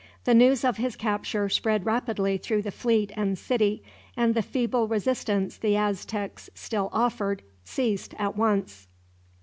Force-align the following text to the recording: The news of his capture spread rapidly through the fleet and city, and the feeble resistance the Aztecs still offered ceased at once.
The 0.23 0.33
news 0.33 0.63
of 0.65 0.77
his 0.77 0.95
capture 0.95 1.47
spread 1.47 1.85
rapidly 1.85 2.39
through 2.39 2.63
the 2.63 2.71
fleet 2.71 3.11
and 3.15 3.37
city, 3.37 3.83
and 4.17 4.33
the 4.33 4.41
feeble 4.41 4.87
resistance 4.87 5.57
the 5.57 5.77
Aztecs 5.77 6.49
still 6.55 6.89
offered 6.91 7.43
ceased 7.63 8.15
at 8.17 8.35
once. 8.35 8.87